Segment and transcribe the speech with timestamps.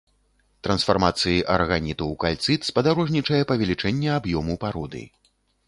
[0.67, 5.07] Трансфармацыі араганіту ў кальцыт спадарожнічае павелічэнне аб'ёму пароды.